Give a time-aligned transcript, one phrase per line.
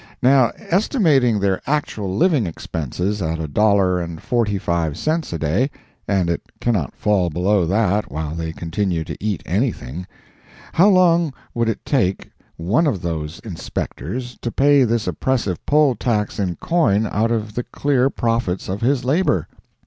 [0.23, 6.27] Now, estimating their actual living expenses at a dollar and forty five cents a day—and
[6.27, 12.31] it cannot fall below that while they continue to eat anything—how long would it take
[12.57, 17.63] one of those inspectors to pay this oppressive Poll tax in coin out of the
[17.63, 19.47] clear profits of his labor?